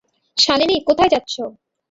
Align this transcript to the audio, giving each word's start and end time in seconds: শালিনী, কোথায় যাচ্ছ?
শালিনী, 0.37 0.75
কোথায় 0.87 1.11
যাচ্ছ? 1.13 1.33